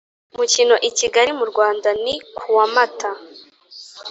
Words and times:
Umukino 0.33 0.75
i 0.89 0.91
Kigali 0.97 1.31
mu 1.39 1.45
Rwanda 1.51 1.89
ni 2.03 2.15
ku 2.37 2.47
wa 2.57 2.65
Mata 2.75 3.11